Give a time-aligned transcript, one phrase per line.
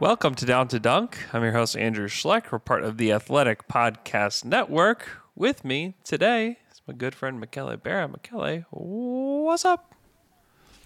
[0.00, 1.18] Welcome to Down to Dunk.
[1.32, 2.50] I'm your host, Andrew Schlecht.
[2.50, 5.08] We're part of the Athletic Podcast Network.
[5.36, 8.08] With me today is my good friend, Michele Barra.
[8.08, 9.94] Michele, what's up?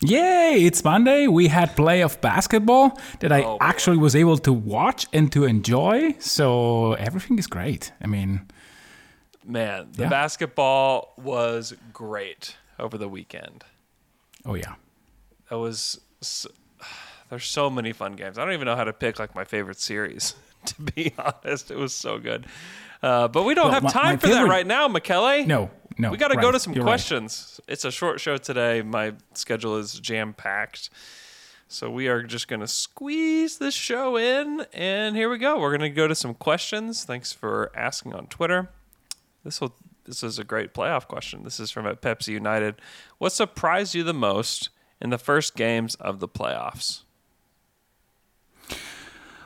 [0.01, 1.27] Yay, it's Monday.
[1.27, 6.15] We had playoff basketball that I Oh, actually was able to watch and to enjoy.
[6.21, 7.93] So everything is great.
[8.03, 8.47] I mean,
[9.45, 10.09] Man, the Yeah.
[10.11, 13.65] basketball was great over the weekend.
[14.45, 14.75] oh yeah.
[15.49, 15.99] That was.
[17.31, 18.39] There's so many fun games.
[18.39, 20.35] I don't even know how to pick like my favorite series.
[20.65, 22.45] To be honest, it was so good.
[23.01, 25.47] Uh, but we don't Well, have my- time my for that right now, Michele.
[25.47, 26.11] No, no.
[26.11, 26.91] We got to go to some you're right.
[26.91, 27.61] questions.
[27.69, 28.83] It's a short show today.
[28.83, 30.91] My schedule is jam packed.
[31.69, 34.67] So we are just going to squeeze this show in.
[34.73, 35.61] And here we go.
[35.61, 37.05] We're going to go to some questions.
[37.05, 38.69] Thanks for asking on Twitter.
[39.45, 39.77] This will.
[40.07, 41.45] This is a great playoff question.
[41.45, 42.81] This is from at Pepsi United.
[43.19, 44.71] What surprised you the most
[45.01, 47.03] in the first games of the playoffs?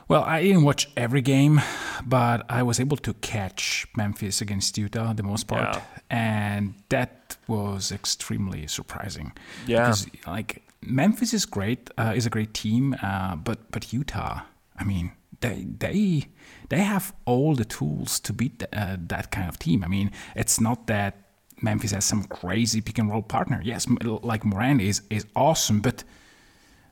[0.07, 1.61] Well, I didn't watch every game,
[2.05, 5.81] but I was able to catch Memphis against Utah the most part, Yeah.
[6.09, 9.31] and that was extremely surprising.
[9.65, 9.81] Yeah.
[9.87, 14.41] because like Memphis is great, uh, is a great team, uh, but but Utah,
[14.77, 16.27] I mean, they they
[16.69, 19.83] they have all the tools to beat th- uh, that kind of team.
[19.83, 21.13] I mean, it's not that
[21.61, 23.61] Memphis has some crazy pick and roll partner.
[23.63, 23.87] Yes,
[24.23, 26.03] like Morant is is awesome, but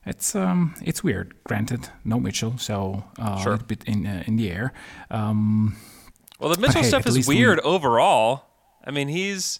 [0.06, 1.34] it's um it's weird.
[1.44, 3.54] Granted, no Mitchell, so uh, Sure.
[3.54, 4.74] a bit in uh, in the air.
[5.10, 5.76] Um,
[6.40, 8.46] Well, the Mitchell hey, stuff is least we- weird overall.
[8.84, 9.60] I mean, he's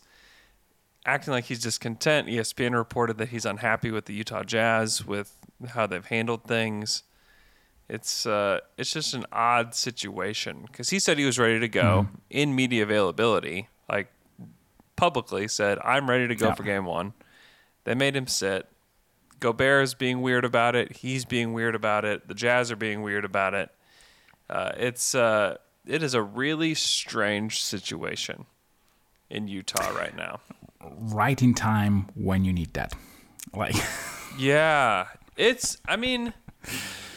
[1.06, 2.28] acting like he's discontent.
[2.28, 5.36] ESPN reported that he's unhappy with the Utah Jazz with
[5.70, 7.04] how they've handled things.
[7.88, 11.82] It's uh, it's just an odd situation because he said he was ready to go
[12.08, 12.16] Mm-hmm.
[12.30, 14.12] in media availability, like
[14.96, 16.56] publicly said, "I'm ready to go Yeah.
[16.56, 17.14] for Game One."
[17.84, 18.68] They made him sit.
[19.42, 20.98] Gobert is being weird about it.
[20.98, 22.28] He's being weird about it.
[22.30, 23.70] The Jazz are being weird about it.
[24.50, 28.46] Uh, it's uh, it is a really strange situation
[29.30, 30.40] in Utah right now.
[30.82, 32.94] right in time when you need that.
[33.54, 33.76] Like,
[34.38, 35.78] Yeah, it's.
[35.88, 36.34] I mean,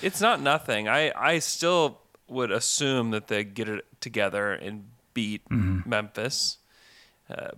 [0.02, 0.88] it's not nothing.
[0.88, 6.56] I I still would assume that they get it together and beat Memphis.
[7.30, 7.50] Uh,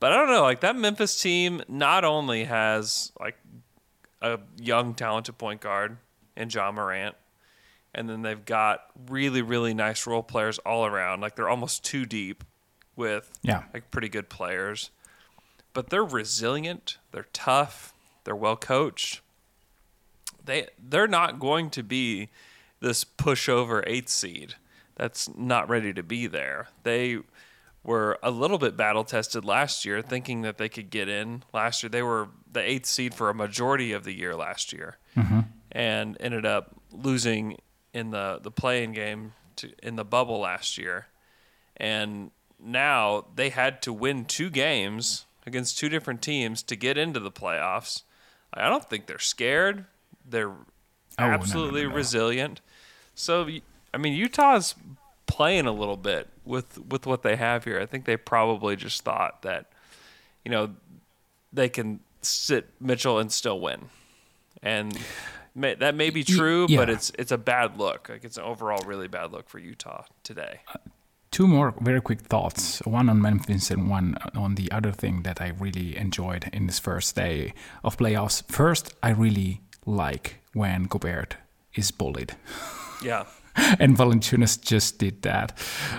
[0.00, 0.42] but I don't know.
[0.42, 3.36] Like that Memphis team not only has like
[4.24, 5.98] a young, talented point guard
[6.36, 7.14] in Ja Morant,
[7.94, 11.20] and then they've got really, really nice role players all around.
[11.20, 12.42] Like they're almost too deep
[12.96, 13.64] with Yeah.
[13.72, 14.90] like pretty good players.
[15.72, 16.98] But they're resilient.
[17.12, 17.92] They're tough.
[18.24, 19.20] They're well coached.
[20.44, 22.28] They they're not going to be
[22.80, 24.54] this pushover eighth seed
[24.96, 26.68] that's not ready to be there.
[26.82, 27.18] They
[27.82, 31.42] were a little bit battle tested last year, thinking that they could get in.
[31.52, 34.96] Last year, they were the eighth seed for a majority of the year last year,
[35.16, 35.40] mm-hmm.
[35.70, 37.58] and ended up losing
[37.92, 41.06] in the the play-in game to, in the bubble last year.
[41.76, 47.20] And now they had to win two games against two different teams to get into
[47.20, 48.02] the playoffs.
[48.52, 49.84] I don't think they're scared.
[50.24, 50.52] They're
[51.18, 51.94] Oh, no, no, absolutely no, no.
[51.94, 52.60] resilient.
[53.14, 53.48] So
[53.92, 54.74] I mean, Utah's
[55.26, 57.80] playing a little bit with with what they have here.
[57.80, 59.66] I think they probably just thought that
[60.44, 60.70] you know
[61.52, 63.90] they can sit Mitchell and still win,
[64.62, 64.98] and
[65.54, 68.08] may, that may be true, but it's it's a bad look.
[68.08, 70.60] Like it's an overall really bad look for Utah today.
[70.68, 70.78] Uh,
[71.30, 75.40] two more very quick thoughts one on Memphis and one on the other thing that
[75.40, 77.52] I really enjoyed in this first day
[77.82, 78.42] of playoffs.
[78.50, 81.36] First, I really like when Gobert
[81.74, 82.34] is bullied.
[83.02, 83.24] Yeah.
[83.78, 85.56] and Valanciunas just did that.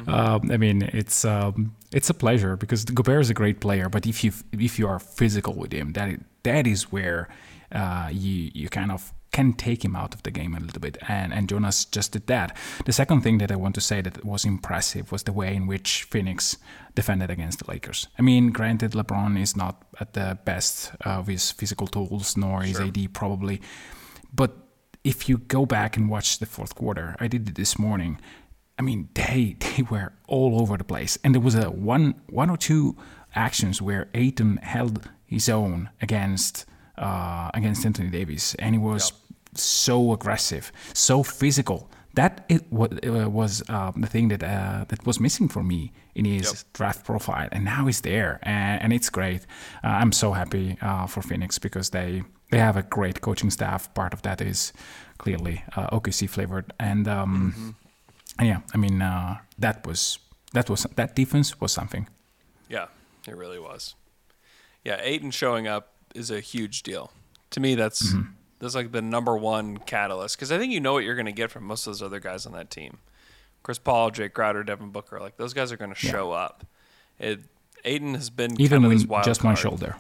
[0.07, 4.05] Um, I mean, it's um, it's a pleasure because Gobert is a great player, but
[4.05, 7.29] if you if you are physical with him, that that is where
[7.71, 10.97] uh, you you kind of can take him out of the game a little bit,
[11.07, 12.57] and and Jonas just did that.
[12.85, 15.67] The second thing that I want to say that was impressive was the way in
[15.67, 16.57] which Phoenix
[16.93, 18.07] defended against the Lakers.
[18.19, 22.79] I mean, granted, LeBron is not at the best of his physical tools, nor is
[22.79, 23.61] AD probably,
[24.33, 24.64] but
[25.05, 28.19] if you go back and watch the fourth quarter, I did it this morning.
[28.77, 32.49] I mean, they they were all over the place, and there was a one one
[32.49, 32.95] or two
[33.35, 36.65] actions where Ayton held his own against
[36.97, 39.13] uh, against Anthony Davis, and he was
[39.53, 41.89] so aggressive, so physical.
[42.15, 46.25] That it uh, was uh, the thing that uh, that was missing for me in
[46.25, 46.73] his Yep.
[46.73, 49.41] draft profile, and now he's there, and, and it's great.
[49.83, 53.93] Uh, I'm so happy uh, for Phoenix because they they have a great coaching staff.
[53.93, 54.73] Part of that is
[55.17, 57.75] clearly uh, OKC flavored, and um,
[58.39, 60.19] and yeah, I mean uh, that was
[60.53, 62.07] that was that defense was something.
[62.69, 62.87] Yeah,
[63.27, 63.95] it really was.
[64.83, 67.11] Yeah, Ayton showing up is a huge deal.
[67.51, 68.31] To me, that's Mm-hmm.
[68.59, 71.31] that's like the number one catalyst because I think you know what you're going to
[71.31, 72.97] get from most of those other guys on that team.
[73.63, 76.11] Chris Paul, Jae Crowder, Devin Booker, like those guys are going to Yeah.
[76.11, 76.65] show up.
[77.19, 77.39] It,
[77.83, 79.95] Ayton has been Even kind of with just one shoulder.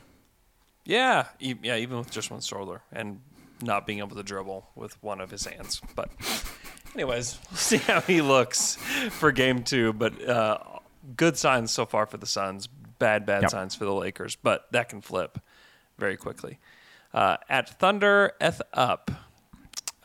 [0.85, 3.19] Yeah, e- yeah, even with just one shoulder and
[3.61, 5.81] not being able to dribble with one of his hands.
[5.95, 6.09] But,
[6.93, 8.75] anyways, we'll see how he looks
[9.11, 9.93] for game two.
[9.93, 10.59] But uh,
[11.17, 12.67] good signs so far for the Suns.
[12.67, 13.51] Bad, bad Yep.
[13.51, 14.35] signs for the Lakers.
[14.35, 15.39] But that can flip
[15.97, 16.59] very quickly.
[17.13, 19.09] Uh, at Thunder Eth Up,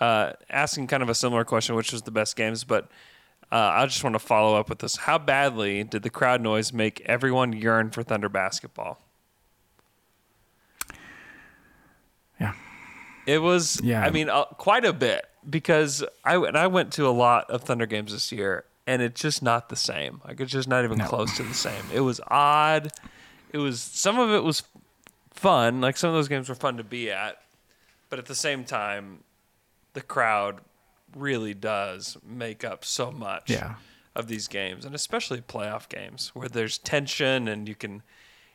[0.01, 2.85] uh, asking kind of a similar question, which was the best games, but
[3.53, 4.97] uh, I just want to follow up with this.
[4.97, 9.01] How badly did the crowd noise make everyone yearn for Thunder basketball?
[13.27, 14.03] It was, Yeah.
[14.05, 17.63] I mean, uh, quite a bit because I and I went to a lot of
[17.63, 20.21] Thunder games this year, and it's just not the same.
[20.27, 21.07] Like it's just not even No.
[21.07, 21.85] close to the same.
[21.93, 22.91] It was odd.
[23.53, 24.63] It was some of it was
[25.33, 25.81] fun.
[25.81, 27.41] Like some of those games were fun to be at,
[28.09, 29.25] but at the same time,
[29.93, 30.61] the crowd
[31.17, 33.75] really does make up so much Yeah.
[34.15, 38.03] of these games, and especially playoff games where there's tension and you can,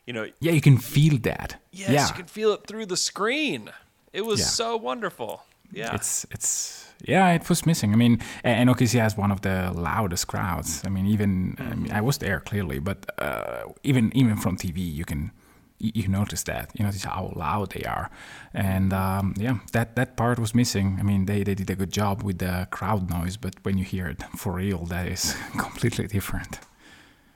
[0.06, 1.62] you know, Yeah, you can feel that.
[1.72, 2.08] Yes, yeah.
[2.08, 3.72] you can feel it through the screen.
[4.16, 4.48] It was Yeah.
[4.48, 5.40] so wonderful.
[5.74, 5.96] Yeah.
[5.96, 7.94] It's it's yeah, it was missing.
[7.94, 10.82] I mean, and OKC has one of the loudest crowds.
[10.86, 14.78] I mean, even I, mean, I was there clearly, but uh, even even from TV,
[14.78, 15.32] you can
[15.80, 18.10] you, you notice that you notice how loud they are,
[18.54, 20.98] and um, yeah, that that part was missing.
[21.00, 23.84] I mean, they they did a good job with the crowd noise, but when you
[23.86, 26.60] hear it for real, that is completely different.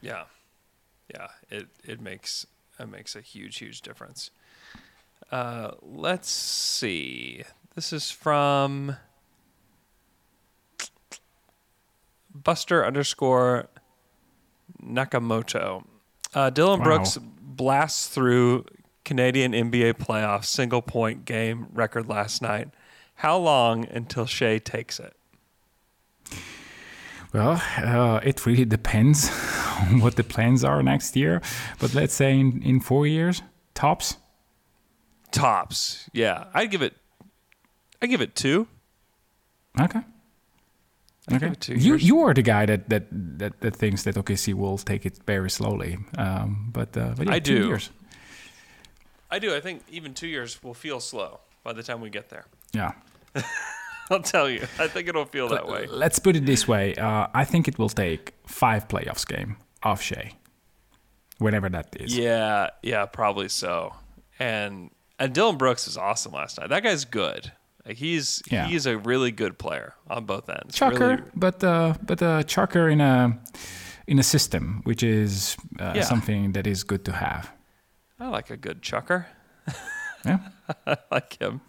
[0.01, 0.23] yeah.
[1.13, 1.27] Yeah.
[1.49, 2.45] It it makes
[2.79, 4.31] it makes a huge, huge difference.
[5.31, 7.43] Uh, let's see.
[7.75, 8.95] This is from
[12.33, 13.67] Buster underscore
[14.83, 15.85] Nakamoto.
[16.33, 16.85] Uh, Dillon Wow.
[16.85, 18.65] Brooks blasts through
[19.05, 22.69] Canadian NBA playoff single point game record last night.
[23.15, 25.13] How long until Shai takes it?
[27.33, 29.29] Well, uh, it really depends
[29.91, 31.41] on what the plans are next year,
[31.79, 33.41] but let's say in, in four years,
[33.75, 34.17] tops.
[35.31, 36.09] Tops.
[36.13, 36.45] Yeah.
[36.53, 36.93] I'd give it
[38.01, 38.67] I give it two.
[39.79, 39.99] Okay.
[41.29, 41.53] I'd Okay.
[41.59, 43.07] two You you are the guy that that
[43.39, 45.97] that, that thinks that OKC will take it very slowly.
[46.17, 47.67] Um, but uh, but yeah, I two do.
[47.67, 47.91] Years.
[49.31, 49.55] I do.
[49.55, 52.45] I think even two years will feel slow by the time we get there.
[52.73, 52.93] Yeah.
[54.11, 54.61] I'll tell you.
[54.79, 55.85] I think it'll feel that way.
[55.85, 56.95] Let's put it this way.
[56.95, 60.31] Uh, I think it will take five playoffs game off Shai,
[61.37, 62.17] whenever that is.
[62.17, 63.93] Yeah, yeah, probably so.
[64.39, 66.69] And and Dillon Brooks is awesome last night.
[66.69, 67.51] That guy's good.
[67.85, 68.67] Like he's Yeah.
[68.67, 70.75] he's a really good player on both ends.
[70.75, 73.37] Chucker, Really, but uh, but uh, Chucker in a
[74.07, 76.03] in a system, which is uh, Yeah.
[76.03, 77.51] something that is good to have.
[78.19, 79.27] I like a good chucker.
[80.25, 80.39] Yeah.
[80.85, 81.61] I like him.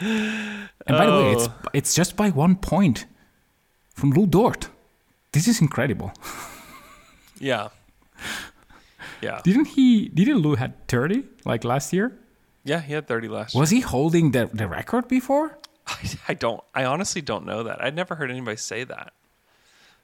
[0.00, 1.68] And by the way, it's Oh.
[1.72, 3.06] it's just by one point
[3.94, 4.68] from Lou Dort.
[5.32, 6.10] This is incredible.
[7.38, 7.68] Yeah.
[9.22, 9.40] Yeah.
[9.44, 10.08] Didn't he?
[10.08, 12.18] Didn't Lou had thirty like last year?
[12.64, 15.58] Yeah, he had 30 last Was he holding the the record before?
[15.86, 15.98] I,
[16.28, 17.82] I don't I honestly don't know that.
[17.82, 19.12] I'd never heard anybody say that.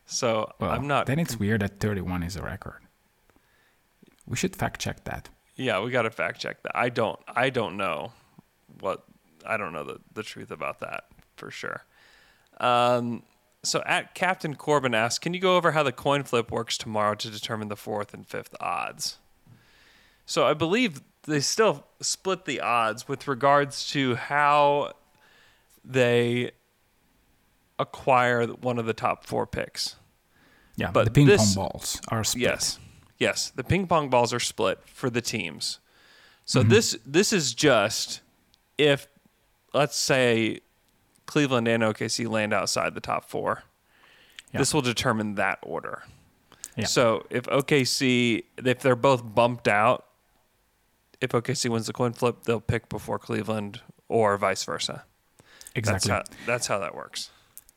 [0.06, 2.80] So Well, I'm not Then it's weird that thirty one is a record.
[4.26, 5.28] We should fact check that.
[5.56, 6.76] Yeah, we got to fact check that.
[6.76, 7.18] I don't.
[7.28, 8.12] I don't know
[8.80, 9.04] what.
[9.46, 11.04] I don't know the the truth about that
[11.36, 11.84] for sure.
[12.60, 13.22] Um.
[13.62, 17.16] So at Captain Corbin asks, can you go over how the coin flip works tomorrow
[17.16, 19.18] to determine the fourth and fifth odds?
[20.24, 24.92] So I believe they still split the odds with regards to how
[25.84, 26.52] they
[27.78, 29.96] acquire one of the top four picks.
[30.76, 32.42] Yeah, But the ping this- pong balls are split.
[32.42, 32.78] Yes.
[33.18, 33.50] Yes.
[33.54, 35.78] The ping pong balls are split for the teams.
[36.44, 36.68] So Mm-hmm.
[36.70, 38.20] this this is just
[38.78, 39.08] if
[39.72, 40.60] let's say
[41.26, 43.64] Cleveland and OKC land outside the top four.
[44.52, 44.58] Yeah.
[44.58, 46.04] This will determine that order.
[46.76, 46.84] Yeah.
[46.86, 50.04] So if OKC if they're both bumped out,
[51.20, 55.04] if OKC wins the coin flip, they'll pick before Cleveland or vice versa.
[55.74, 56.08] exactly.
[56.10, 57.30] That's how that's how that works.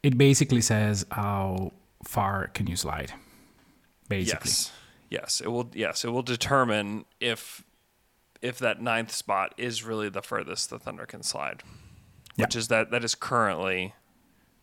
[0.03, 1.72] it basically says how
[2.03, 3.13] far can you slide.
[4.08, 4.50] Basically.
[4.50, 4.72] Yes.
[5.10, 7.63] Yes, it will yes, it will determine if
[8.41, 11.63] if that ninth spot is really the furthest the Thunder can slide,
[12.36, 12.46] Yeah.
[12.46, 13.93] which is that that is currently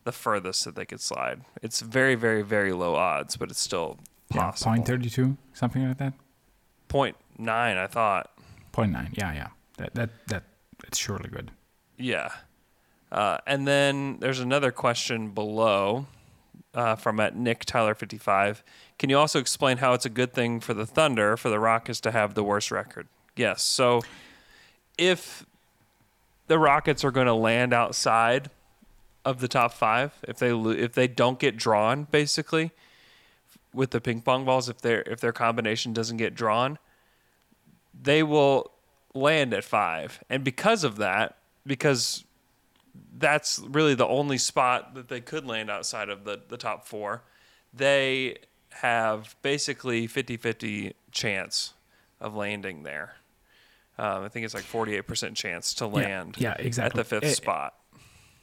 [0.05, 1.41] the furthest that they could slide.
[1.61, 3.99] It's very, very, very low odds, but it's still
[4.33, 6.13] Yeah, point thirty two, something like that.
[6.87, 8.31] Point nine, I thought.
[8.77, 9.09] Point nine.
[9.13, 9.47] Yeah, yeah.
[9.77, 10.43] That that that
[10.85, 11.49] it's surely good.
[11.97, 12.29] Yeah.
[13.11, 16.05] Uh, and then there's another question below
[16.75, 18.63] uh, from at Nick Tyler 55.
[18.99, 21.99] Can you also explain how it's a good thing for the Thunder for the Rockets
[22.01, 23.07] to have the worst record?
[23.35, 23.63] Yes.
[23.63, 24.03] So
[24.95, 25.43] if
[26.45, 28.51] the Rockets are going to land outside
[29.25, 32.69] of the top five, if they if they don't get drawn, basically
[33.73, 36.77] with the ping pong balls, if their if their combination doesn't get drawn,
[38.01, 38.71] they will
[39.13, 40.23] land at five.
[40.29, 42.23] And because of that, because
[43.17, 47.23] that's really the only spot that they could land outside of the, the top four,
[47.73, 48.37] they
[48.69, 51.73] have basically 50 50 chance
[52.19, 53.15] of landing there.
[53.99, 56.99] Um, I think it's like 48% chance to land yeah, at exactly.
[56.99, 57.73] the fifth Eh, spot.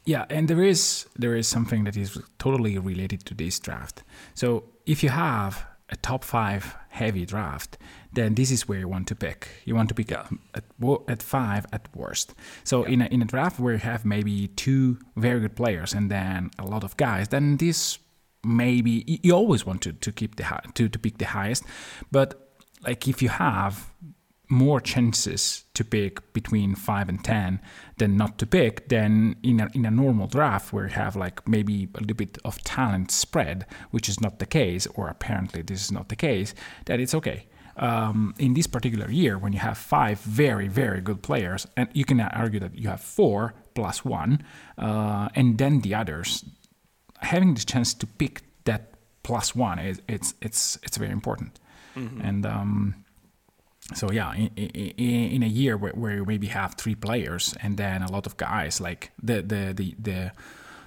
[0.03, 4.03] Yeah, and there is there is something that is totally related to this draft.
[4.35, 7.77] So if you have a top five heavy draft,
[8.13, 9.47] then this is where you want to pick.
[9.65, 10.63] You want to pick at, at
[11.13, 12.33] at five at worst.
[12.63, 16.09] So in a, in a draft where you have maybe two very good players and
[16.11, 17.99] then a lot of guys, then this
[18.43, 21.63] maybe you- you always want to, to keep the high, to to pick the highest,
[22.11, 22.29] but
[22.87, 23.73] like if you have
[24.47, 27.59] more chances to pick between five and ten
[27.97, 31.47] than not to pick, than in a in a normal draft where you have like
[31.47, 35.81] maybe a little bit of talent spread, which is not the case, or apparently this
[35.83, 36.53] is not the case,
[36.85, 37.47] that it's okay.
[37.77, 42.05] Um, in this particular year, when you have five very very good players, and you
[42.05, 44.43] can argue that you have four plus one,
[44.77, 46.45] uh, and then the others,
[47.19, 51.59] having the chance to pick that plus one is it's it's it's very important,
[52.21, 52.45] and.
[52.45, 53.04] Um,
[53.93, 57.77] so yeah, in, in, in a year where, where you maybe have three players and
[57.77, 60.31] then a lot of guys, like the the the the,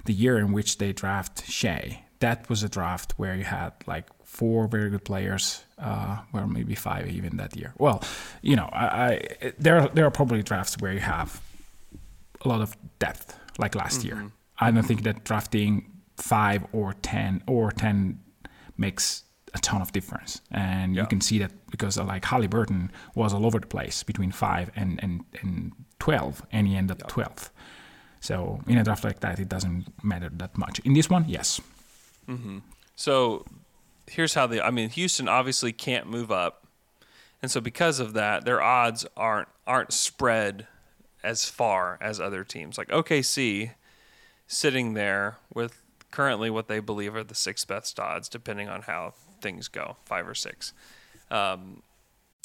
[0.05, 4.05] the year in which they draft Shai, that was a draft where you had like
[4.25, 7.73] four very good players, uh, well maybe five even that year.
[7.77, 8.03] Well,
[8.41, 11.41] you know, I, I there are, there are probably drafts where you have
[12.41, 14.31] a lot of depth, like last year.
[14.59, 18.19] I don't think that drafting five or ten or ten
[18.77, 23.33] makes a ton of difference, and you can see that because uh, like Halliburton was
[23.33, 27.51] all over the place between five and and, and twelve, and he ended up twelfth.
[28.21, 30.79] So in a draft like that, it doesn't matter that much.
[30.79, 31.61] In this one, yes,
[32.95, 33.45] So
[34.07, 36.65] here's how the I mean Houston obviously can't move up.
[37.41, 40.67] And so because of that, their odds aren't aren't spread
[41.23, 42.77] as far as other teams.
[42.77, 43.71] Like OKC
[44.47, 49.13] sitting there with currently what they believe are the sixth best odds, depending on how
[49.41, 50.73] things go, five or six.
[51.31, 51.81] Um,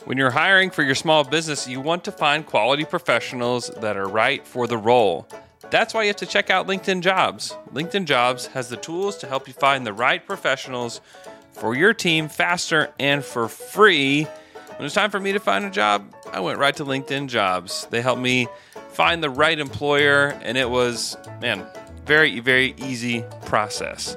[0.05, 4.09] when you're hiring for your small business, you want to find quality professionals that are
[4.09, 5.29] right for the role.
[5.71, 7.57] That's why you have to check out LinkedIn Jobs.
[7.73, 11.01] LinkedIn Jobs has the tools to help you find the right professionals
[11.53, 14.25] for your team faster and for free.
[14.25, 17.29] When it was time for me to find a job, I went right to LinkedIn
[17.29, 17.87] Jobs.
[17.91, 18.49] They helped me
[18.91, 21.65] find the right employer, and it was, man,
[22.05, 24.17] very, very easy process.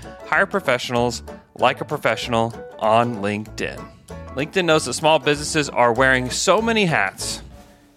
[0.31, 1.23] Hire professionals
[1.55, 3.85] like a professional on LinkedIn.
[4.29, 7.41] LinkedIn knows that small businesses are wearing so many hats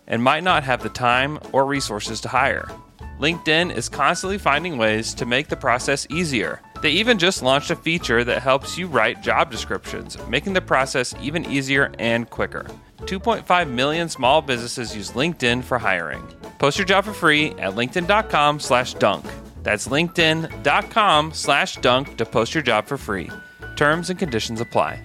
[0.08, 2.66] and might not have the time or resources to hire.
[3.20, 6.60] LinkedIn is constantly finding ways to make the process easier.
[6.82, 11.14] They even just launched a feature that helps you write job descriptions, making the process
[11.22, 12.66] even easier and quicker.
[13.02, 16.26] 2.5 million small businesses use LinkedIn for hiring.
[16.58, 19.24] Post your job for free at linkedin.com slash dunk.
[19.64, 23.30] That's linkedin.com slash dunk to post your job for free.
[23.74, 25.00] Terms and conditions apply.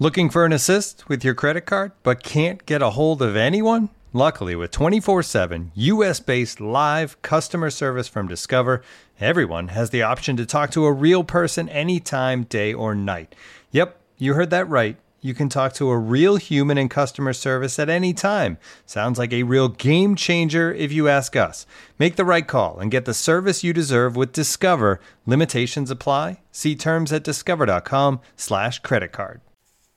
[0.00, 3.90] Looking for an assist with your credit card but can't get a hold of anyone?
[4.12, 8.82] Luckily, with 24 7 US based live customer service from Discover,
[9.20, 13.34] everyone has the option to talk to a real person anytime, day or night.
[13.70, 14.96] Yep, you heard that right.
[15.20, 18.56] You can talk to a real human in customer service at any time.
[18.86, 21.66] Sounds like a real game changer if you ask us.
[21.98, 25.00] Make the right call and get the service you deserve with Discover.
[25.26, 26.40] Limitations apply.
[26.52, 29.40] See terms at discover.com/slash credit card.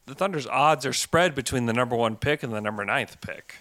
[0.07, 3.57] The Thunder's odds are spread between the number one pick and the number ninth pick.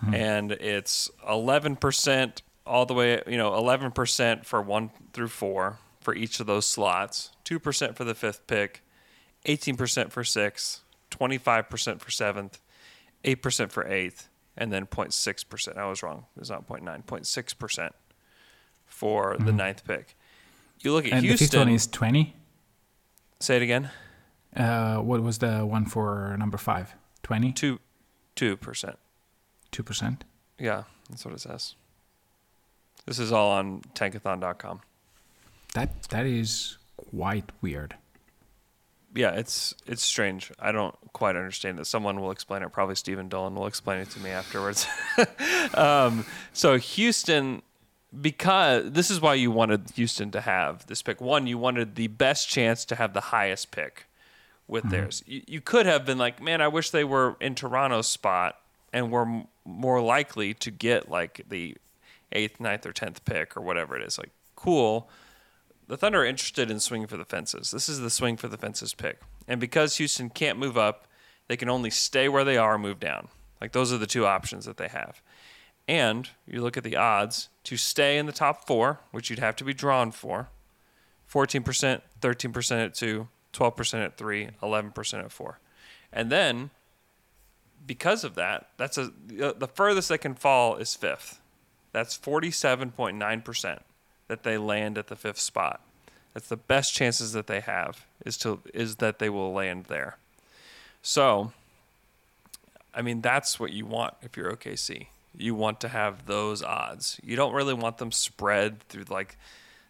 [0.00, 0.14] Hmm.
[0.14, 3.22] and it's eleven percent all the way.
[3.26, 7.32] You know, eleven percent for one through four for each of those slots.
[7.44, 8.82] Two percent for the fifth pick,
[9.46, 10.80] eighteen percent for sixth,
[11.10, 12.60] twenty five percent for seventh,
[13.24, 15.78] eight percent for eighth, and then 0.6 percent.
[15.78, 16.26] I was wrong.
[16.36, 17.04] It was not 0.9.
[17.04, 17.94] 0.6 percent
[18.86, 20.16] for the ninth pick.
[20.80, 21.16] You look at Mm-hmm.
[21.18, 21.46] And Houston.
[21.46, 22.34] the fifth one is 20.
[23.40, 23.90] say it again.
[24.56, 26.94] Uh, what was the one for number five?
[27.22, 27.52] 20?
[27.52, 27.78] Two,
[28.34, 28.98] two percent.
[29.72, 30.20] 2%?
[30.58, 31.74] Yeah, that's what it says.
[33.06, 34.80] This is all on tankathon.com.
[35.74, 37.94] That That is quite weird.
[39.14, 40.52] Yeah, it's it's strange.
[40.58, 41.86] I don't quite understand it.
[41.86, 42.70] Someone will explain it.
[42.72, 44.86] Probably Stephen Dolan will explain it to me afterwards.
[45.74, 47.62] um, so Houston,
[48.20, 51.20] because this is why you wanted Houston to have this pick.
[51.20, 54.06] One, you wanted the best chance to have the highest pick
[54.68, 55.24] with theirs.
[55.26, 58.56] You, you could have been like, man, I wish they were in Toronto's spot
[58.92, 61.76] and were m- more likely to get like the
[62.30, 64.18] eighth, ninth, or tenth pick or whatever it is.
[64.18, 65.10] Like, cool
[65.90, 67.72] the Thunder are interested in swinging for the fences.
[67.72, 69.18] This is the swing for the fences pick.
[69.48, 71.08] And because Houston can't move up,
[71.48, 73.26] they can only stay where they are move down.
[73.60, 75.20] Like those are the two options that they have.
[75.88, 79.56] And you look at the odds to stay in the top four, which you'd have
[79.56, 80.48] to be drawn for
[81.28, 85.58] 14%, 13% at two, 12% at three, 11% at four.
[86.12, 86.70] And then
[87.84, 91.40] because of that, that's a the furthest they can fall is fifth.
[91.90, 93.80] That's 47.9%
[94.30, 95.80] that they land at the fifth spot.
[96.32, 100.18] That's the best chances that they have is to is that they will land there.
[101.02, 101.52] So,
[102.94, 105.08] I mean, that's what you want if you're OKC.
[105.36, 107.20] You want to have those odds.
[107.24, 109.36] You don't really want them spread through like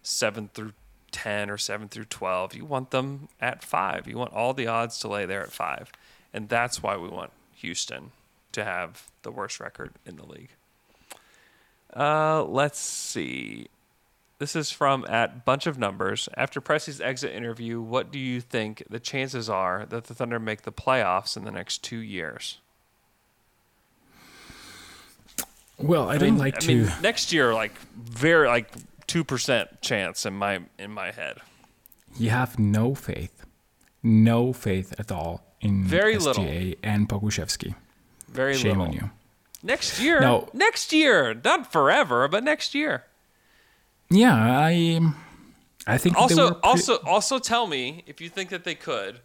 [0.01, 0.73] seven through
[1.11, 2.55] ten or seven through twelve.
[2.55, 4.07] You want them at five.
[4.07, 5.91] You want all the odds to lay there at five,
[6.33, 8.09] and that's why we want Houston
[8.53, 10.49] to have the worst record in the league.
[11.95, 13.67] Uh, let's see.
[14.41, 16.27] This is from at Bunch of Numbers.
[16.35, 20.63] After Presti's exit interview, what do you think the chances are that the Thunder make
[20.63, 22.57] the playoffs in the next two years?
[25.77, 26.67] Well, I, I don't mean, like I to.
[26.67, 28.71] mean, next year, like very like
[29.05, 31.37] two percent chance in my in my head.
[32.17, 33.45] you have no faith,
[34.01, 36.73] no faith at all in Very SGA little.
[36.81, 37.75] and Pokuševski.
[38.27, 38.85] Very Shame little.
[38.85, 39.11] on you.
[39.61, 40.49] Next year, No.
[40.51, 43.03] next year, not forever, but next year.
[44.11, 44.99] Yeah, I,
[45.87, 49.21] I think Also, pre- also, also, tell me if you think that they could.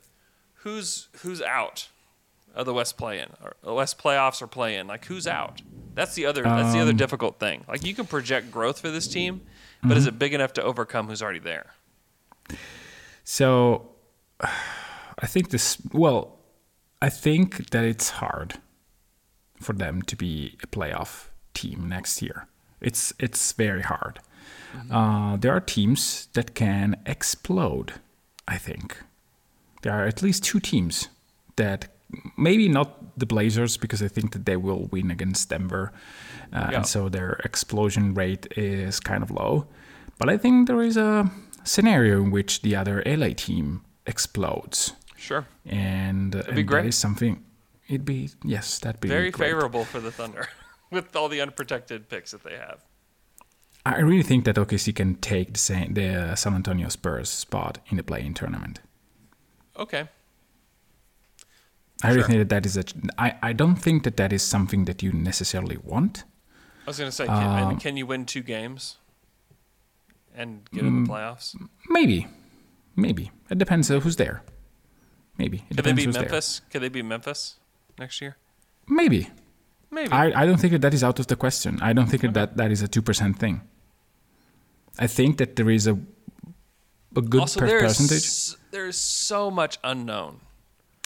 [0.61, 1.88] Who's who's out
[2.55, 4.87] of the West play-in or the West playoffs or play-in?
[4.87, 5.61] Like who's out?
[5.94, 6.42] That's the other.
[6.42, 7.64] That's the other Um, difficult thing.
[7.68, 9.42] Like you can project growth for this team,
[9.83, 10.09] but is Mm-hmm.
[10.16, 11.75] it big enough to overcome who's already there?
[13.25, 13.90] So,
[14.40, 15.79] I think this.
[15.92, 16.38] Well,
[17.03, 18.55] I think that it's hard
[19.61, 22.46] for them to be a playoff team next year.
[22.81, 24.20] It's it's very hard.
[24.91, 27.95] Uh, there are teams that can explode.
[28.49, 28.97] I think
[29.83, 31.09] there are at least two teams
[31.57, 31.89] that
[32.37, 35.93] maybe not the Blazers because I think that they will win against Denver,
[36.53, 36.77] uh, Yeah.
[36.79, 39.67] and so their explosion rate is kind of low.
[40.19, 41.31] But I think there is a
[41.65, 45.45] scenario in which the other LA team explodes, Sure.
[45.65, 47.43] and, be and that is something.
[47.89, 49.49] It'd be yes, that'd be Very great.
[49.49, 50.49] favorable for the Thunder
[50.91, 52.85] with all the unprotected picks that they have.
[53.94, 57.96] I really think that OKC can take the, San, the San Antonio Spurs spot in
[57.96, 58.81] the play-in tournament.
[59.79, 60.09] Okay.
[62.03, 62.29] I really Sure.
[62.29, 62.85] think that that is a.
[63.18, 66.25] I, I don't think that that is something that you necessarily want.
[66.87, 68.96] I was gonna say, can, Um, can you win two games
[70.35, 71.07] and get in Mm.
[71.07, 71.57] the playoffs?
[71.88, 72.27] Maybe,
[72.96, 74.42] maybe it depends on who's there.
[75.38, 76.61] Maybe it Could they depends who's Memphis?
[76.70, 77.57] Could they beat Memphis
[77.99, 78.37] next year?
[78.88, 79.31] Maybe.
[79.90, 80.11] Maybe.
[80.12, 81.79] I, I don't think that that is out of the question.
[81.81, 83.62] I don't think that that, that is a two percent thing.
[84.98, 85.98] I think that there is a
[87.16, 88.61] a good also, per- there's percentage.
[88.70, 90.40] there's so much unknown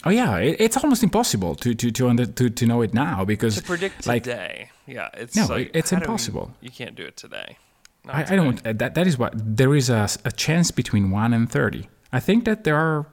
[0.05, 3.24] Oh yeah, it, it's almost impossible to to to, under, to to know it now
[3.24, 4.70] because to predict like today.
[4.87, 6.50] Yeah, it's No, like, it's do we- impossible.
[6.62, 7.59] you can't do it today.
[8.07, 8.62] Not I, I don't.
[8.79, 11.88] That that is what there is a, a chance between one and thirty.
[12.12, 13.05] I think that there are.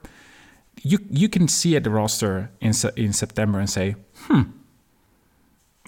[0.82, 3.96] You you can see at the roster in in September and say,
[4.28, 4.44] hmm.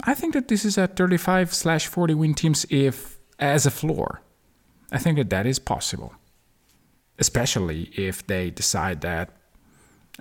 [0.04, 4.20] I think that this is a thirty-five slash forty win teams if as a floor.
[4.92, 6.14] I think that that is possible,
[7.18, 9.30] especially if they decide that.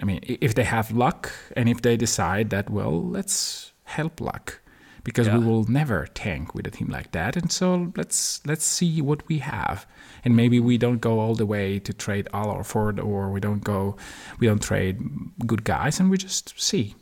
[0.01, 4.61] I mean, if they have luck and if they decide that, well, let's help luck
[5.03, 7.35] because we will never tank with a team like that.
[7.35, 9.87] And so let's let's see what we have,
[10.23, 13.63] and maybe we don't go all the way to trade Al Horford, or we don't
[13.63, 13.97] go,
[14.39, 14.99] we don't trade
[15.45, 16.95] good guys, and we just see.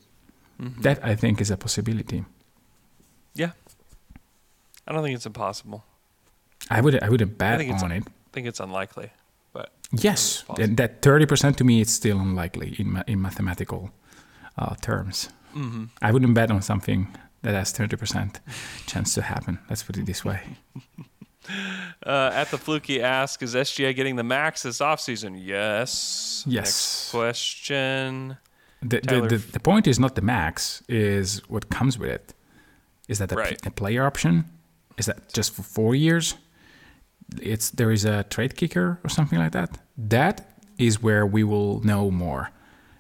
[0.61, 0.81] Mm-hmm.
[0.81, 2.25] That I think is a possibility.
[3.35, 3.51] Yeah.
[4.87, 5.83] I don't think it's impossible.
[6.69, 8.03] I would I wouldn't I bet think on it.
[8.07, 9.09] I think it's unlikely,
[9.53, 13.91] but Yes, and that thirty percent to me it's still unlikely in ma- in mathematical
[14.57, 15.29] uh, terms.
[15.55, 15.85] Mm-hmm.
[16.01, 17.07] I wouldn't bet on something
[17.41, 18.39] that has thirty percent
[18.85, 19.59] chance to happen.
[19.69, 20.41] Let's put it this way.
[22.05, 25.39] Uh, at the fluky ask, is SGA getting the max this offseason?
[25.41, 26.43] Yes.
[26.45, 26.65] Yes.
[26.65, 28.37] Next question.
[28.81, 32.33] The, the, the, the point is not the max, is what comes with it.
[33.07, 33.65] Is that a, p- Right.
[33.65, 34.43] a player option?
[34.97, 36.35] Is that just for four years?
[37.41, 39.77] It's there is a trade kicker or something like that.
[39.97, 42.51] That is where we will know more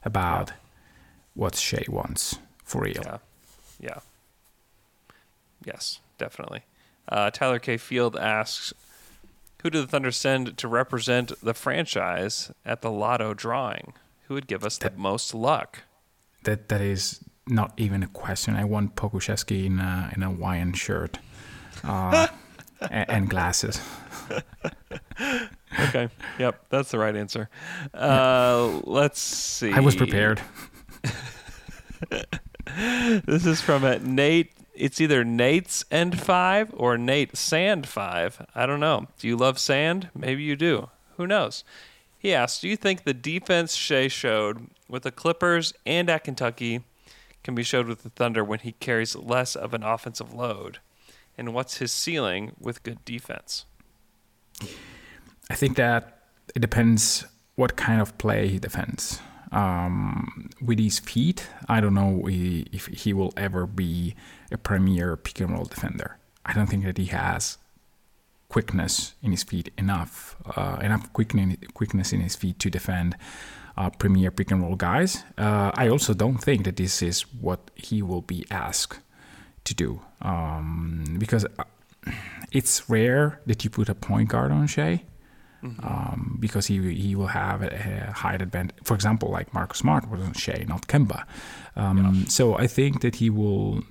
[0.03, 0.51] about
[1.33, 3.01] what Shai wants for real.
[3.03, 3.17] Yeah.
[3.79, 3.99] Yeah.
[5.63, 6.63] Yes, definitely.
[7.07, 7.77] Uh, Tyler K.
[7.77, 8.73] Field asks,
[9.61, 13.93] "Who do the Thunder send to represent the franchise at the Lotto drawing?
[14.27, 15.83] Who would give us the most luck?"
[16.43, 18.55] That that is not even a question.
[18.55, 21.19] I want Pokuševski in a in a Hawaiian shirt
[21.83, 22.27] uh,
[22.91, 23.79] and, and glasses.
[25.89, 26.09] Okay.
[26.39, 27.49] yep, that's the right answer.
[27.93, 29.71] Uh, let's see.
[29.71, 30.41] I was prepared.
[33.25, 34.51] This is from uh, Nate.
[34.75, 38.45] It's either Nate's End Five or Nate Sand Five.
[38.53, 39.07] I don't know.
[39.17, 40.09] Do you love sand?
[40.13, 40.89] Maybe you do.
[41.15, 41.63] Who knows?
[42.19, 46.81] He asks, "Do you think the defense Shai showed with the Clippers and at Kentucky
[47.43, 50.79] can be showed with the Thunder when he carries less of an offensive load?
[51.37, 53.65] And what's his ceiling with good defense?"
[55.49, 56.19] I think that
[56.55, 59.19] it depends what kind of play he defends.
[59.51, 64.15] Um, with his feet, I don't know if he will ever be
[64.51, 66.17] a premier pick and roll defender.
[66.45, 67.57] I don't think that he has
[68.49, 73.15] quickness in his feet enough, uh, enough quickness in his feet to defend
[73.77, 75.23] uh, premier pick and roll guys.
[75.37, 78.99] Uh, I also don't think that this is what he will be asked
[79.65, 81.63] to do um, because uh,
[82.51, 85.03] it's rare that you put a point guard on Shai
[85.83, 88.77] um, because he he will have a, a height advantage.
[88.83, 91.23] For example, like Marcus Smart was on Shai, not Kemba.
[91.75, 93.83] Um, So I think that he will.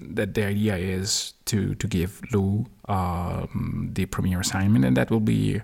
[0.00, 5.20] That the idea is to to give Lou um, the premier assignment, and that will
[5.20, 5.60] be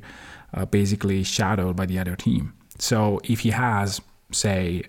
[0.55, 2.53] uh, basically shadowed by the other team.
[2.79, 4.01] So if he has,
[4.33, 4.85] say,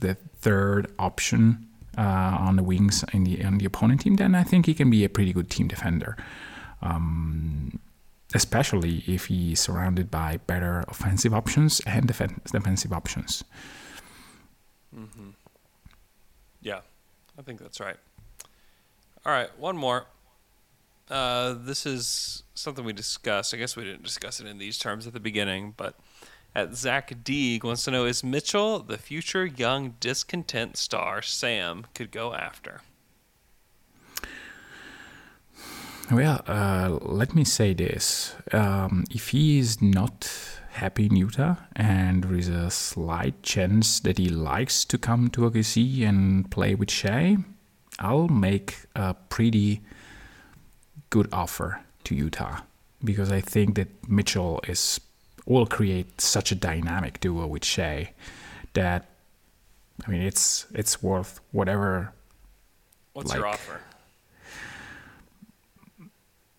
[0.00, 1.67] the third option
[1.98, 4.88] uh, on the wings in the on the opponent team, then I think he can
[4.88, 6.16] be a pretty good team defender.
[6.80, 7.80] Um,
[8.34, 13.42] especially if he's surrounded by better offensive options and defen- defensive options.
[14.94, 15.30] Mm-hmm.
[16.60, 16.80] Yeah,
[17.38, 17.96] I think that's right.
[19.24, 20.06] All right, one more.
[21.10, 23.54] Uh, this is something we discussed.
[23.54, 25.94] I guess we didn't discuss it in these terms at the beginning, but
[26.54, 32.10] at Zach Deeg wants to know is Mitchell the future young discontent star Sam could
[32.10, 32.80] go after?
[36.10, 40.30] Well, uh, let me say this: um, if he is not
[40.72, 45.42] happy in Utah, and there is a slight chance that he likes to come to
[45.42, 47.36] OKC and play with Shai,
[47.98, 49.82] I'll make a pretty
[51.10, 52.60] good offer to Utah
[53.04, 55.00] because I think that Mitchell is
[55.48, 58.12] will create such a dynamic duo with Shai
[58.74, 59.08] that
[60.06, 62.12] I mean it's it's worth whatever
[63.14, 63.80] What's your offer?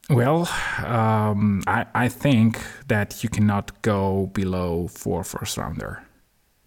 [0.10, 0.50] Well,
[0.84, 6.04] um, I, I think that you cannot go below four first rounder.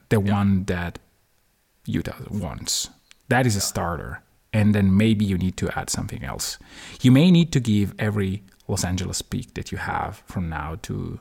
[0.08, 1.00] The one that
[1.84, 2.88] Utah wants.
[3.28, 4.22] That is a starter.
[4.52, 6.58] And then maybe you need to add something else.
[7.00, 11.20] You may need to give every Los Angeles pick that you have from now to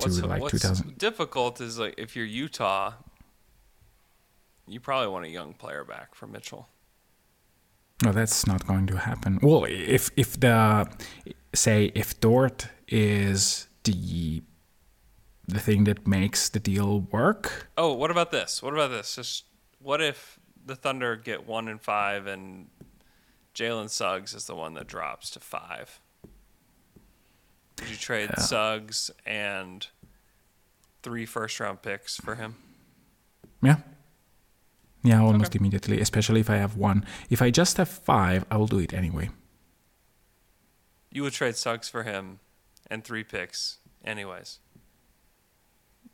[0.00, 0.98] to What's, like what's 2000.
[0.98, 2.92] difficult is like if you're Utah,
[4.66, 6.68] you probably want a young player back for Mitchell.
[8.02, 9.38] No, that's not going to happen.
[9.42, 10.88] Well, if if the
[11.54, 14.42] say if Dort is the
[15.46, 18.62] the thing that makes the deal work, Oh, what about this?
[18.62, 19.16] What about this?
[19.16, 19.44] Just
[19.80, 22.68] what if the Thunder get one and five and
[23.54, 26.00] Jalen Suggs is the one that drops to five?
[27.80, 29.86] Would you trade Suggs and
[31.02, 32.56] three first round picks for him?
[33.62, 33.76] yeah,
[35.02, 36.00] yeah, almost immediately.
[36.00, 37.04] Especially if I have one.
[37.30, 39.30] If I just have five, I will do it anyway.
[41.10, 42.38] You would trade Suggs for him
[42.90, 44.58] and three picks, anyways.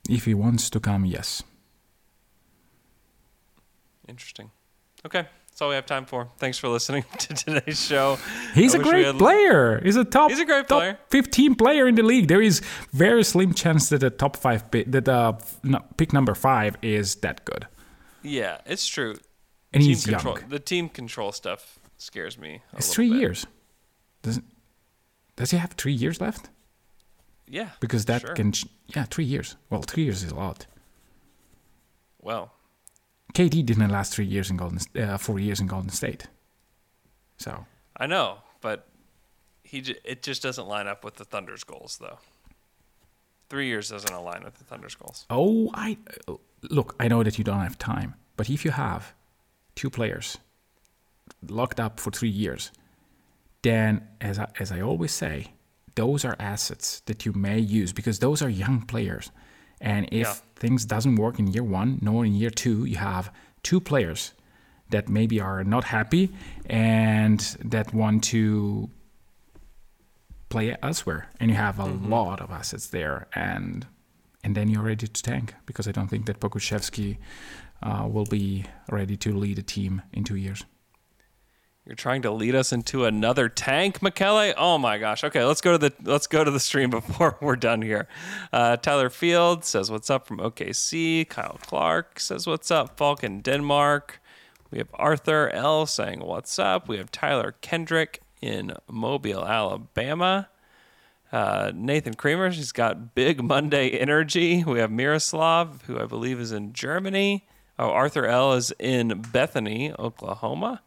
[0.09, 1.43] If he wants to come, yes.
[4.09, 4.51] Interesting.
[5.05, 5.27] Okay,
[5.57, 6.29] that's all we have time for.
[6.37, 8.19] Thanks for listening to today's show.
[8.53, 9.81] He's I a great had- player.
[9.83, 10.29] He's a top.
[10.31, 10.99] He's a great top player.
[11.09, 12.29] 15 player in the league.
[12.29, 12.61] There is
[12.93, 17.15] very slim chance that the top five pick, that uh, no, pick number five is
[17.17, 17.67] that good.
[18.23, 19.17] Yeah, it's true.
[19.73, 20.51] and team he's control, young.
[20.51, 22.61] The team control stuff scares me.
[22.75, 23.21] A It's little three bit.
[23.21, 23.47] years.
[24.21, 24.41] Does
[25.37, 26.51] does he have three years left?
[27.49, 28.35] Yeah, Because that sure.
[28.35, 28.53] can
[28.95, 29.57] yeah three years.
[29.71, 30.67] Well, three years is a lot.
[32.21, 32.53] Well,
[33.35, 36.27] KD didn't last three years in Golden uh, four years in Golden State.
[37.39, 38.87] So I know, but
[39.63, 42.19] he j- it just doesn't line up with the Thunder's goals, though.
[43.49, 45.27] Three years doesn't align with the Thunder's goals.
[45.31, 45.99] Oh, I
[46.71, 46.97] look.
[46.99, 49.13] I know that you don't have time, but if you have
[49.75, 50.39] two players
[51.49, 52.73] locked up for three years,
[53.63, 55.53] then as I, as I always say,
[55.95, 59.31] those are assets that you may use because those are young players,
[59.81, 60.35] and if Yeah.
[60.57, 63.31] things doesn't work in year one nor in year two, you have
[63.63, 64.33] two players
[64.91, 66.31] that maybe are not happy
[66.67, 68.89] and that want to
[70.49, 73.87] play elsewhere and you have a lot of assets there and
[74.45, 77.19] and then you're ready to tank because I don't think that Pokuševski
[77.83, 80.65] uh, will be ready to lead a team in two years.
[81.87, 84.53] You're trying to lead us into another tank, Michele?
[84.57, 85.23] Oh my gosh.
[85.23, 88.09] Okay, let's go to the let's go to the stream before we're done here.
[88.53, 91.29] Uh, Tyler Field says what's up from OKC.
[91.29, 92.99] Kyle Clark says what's up.
[92.99, 94.21] Falcon Denmark.
[94.73, 96.89] We have Arthur L saying what's up.
[96.89, 100.49] We have Tyler Kendrick in Mobile, Alabama.
[101.31, 104.65] Uh, Nathan Kramer, he's got big Monday energy.
[104.65, 107.47] We have Miroslav, who I believe is in Germany.
[107.79, 110.83] Oh, Arthur L is in Bethany, Oklahoma.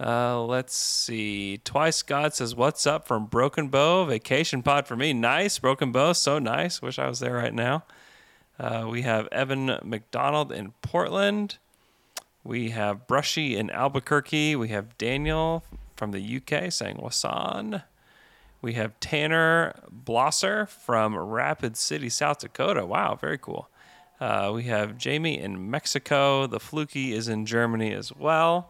[0.00, 1.58] Uh, let's see.
[1.58, 4.06] Twice God says, "What's up from Broken Bow?
[4.06, 5.12] Vacation pod for me.
[5.12, 6.14] Nice, Broken Bow.
[6.14, 6.80] So nice.
[6.80, 7.84] Wish I was there right now."
[8.58, 11.58] Uh, we have Evan McDonald in Portland.
[12.42, 14.56] We have Brushy in Albuquerque.
[14.56, 15.64] We have Daniel
[15.96, 17.82] from the UK saying "Wasan."
[18.62, 22.84] We have Tanner Blosser from Rapid City, South Dakota.
[22.84, 23.68] Wow, very cool.
[24.20, 26.46] Uh, we have Jamie in Mexico.
[26.46, 28.69] The Fluky is in Germany as well.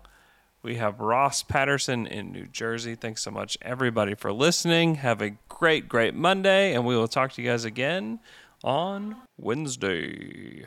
[0.62, 2.94] We have Ross Patterson in New Jersey.
[2.94, 4.96] Thanks so much, everybody, for listening.
[4.96, 8.20] Have a great, great Monday, and we will talk to you guys again
[8.62, 10.66] on Wednesday.